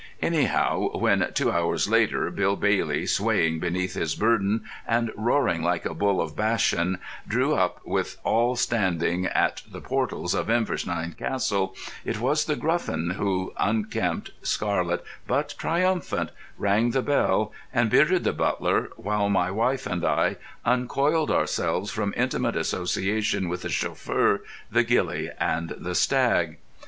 Anyhow, 0.19 0.97
when, 0.97 1.29
two 1.35 1.51
hours 1.51 1.87
later, 1.87 2.31
Bill 2.31 2.55
Bailey, 2.55 3.05
swaying 3.05 3.59
beneath 3.59 3.93
his 3.93 4.15
burden 4.15 4.63
and 4.87 5.11
roaring 5.15 5.61
like 5.61 5.85
a 5.85 5.93
Bull 5.93 6.19
of 6.19 6.35
Bashan, 6.35 6.97
drew 7.27 7.53
up 7.53 7.81
with 7.85 8.17
all 8.23 8.55
standing 8.55 9.27
at 9.27 9.61
the 9.71 9.79
portals 9.79 10.33
of 10.33 10.47
Inversneishan 10.49 11.15
Castle, 11.19 11.75
it 12.03 12.19
was 12.19 12.45
The 12.45 12.55
Gruffin 12.55 13.11
who, 13.11 13.53
unkempt, 13.59 14.31
scarlet, 14.41 15.03
but 15.27 15.53
triumphant, 15.59 16.31
rang 16.57 16.89
the 16.89 17.03
bell 17.03 17.51
and 17.71 17.91
bearded 17.91 18.23
the 18.23 18.33
butler 18.33 18.89
while 18.97 19.29
my 19.29 19.51
wife 19.51 19.85
and 19.85 20.03
I 20.03 20.37
uncoiled 20.65 21.29
ourselves 21.29 21.91
from 21.91 22.15
intimate 22.17 22.55
association 22.55 23.47
with 23.49 23.61
the 23.61 23.69
chauffeur, 23.69 24.41
the 24.71 24.81
ghillie, 24.83 25.29
and 25.39 25.69
the 25.77 25.93
stag. 25.93 26.57